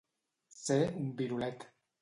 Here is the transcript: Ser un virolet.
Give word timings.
Ser 0.61 0.79
un 1.03 1.13
virolet. 1.23 1.71